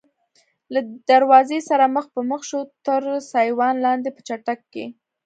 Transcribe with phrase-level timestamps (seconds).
[0.73, 0.79] له
[1.11, 3.01] دروازې سره مخ په مخ شوو، تر
[3.31, 4.85] سایوان لاندې په چټک کې.